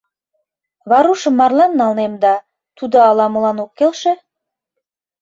Варушым 0.89 1.33
марлан 1.39 1.71
налнем 1.79 2.13
да, 2.23 2.33
тудо 2.77 2.97
ала-молан 3.09 3.57
ок 3.63 3.71
келше. 3.77 4.13